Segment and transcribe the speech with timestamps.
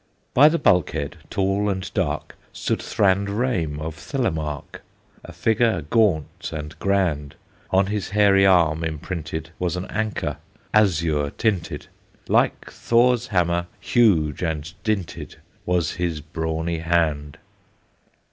[0.33, 4.81] By the bulkhead, tall and dark, Stood Thrand Rame of Thelemark,
[5.23, 7.35] A figure gaunt and grand;
[7.69, 10.37] On his hairy arm imprinted Was an anchor,
[10.73, 11.85] azure tinted;
[12.27, 15.35] Like Thor's hammer, huge and dinted
[15.67, 17.37] Was his brawny hand.